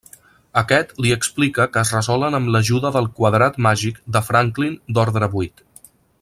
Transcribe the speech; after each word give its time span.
Aquest 0.59 0.95
li 1.05 1.11
explica 1.15 1.67
que 1.75 1.81
es 1.83 1.91
resolen 1.97 2.37
amb 2.39 2.49
l'ajuda 2.55 2.93
del 2.97 3.11
Quadrat 3.19 3.61
Màgic 3.67 4.01
de 4.17 4.23
Franklin 4.31 4.75
d'ordre 4.97 5.31
vuit. 5.37 5.65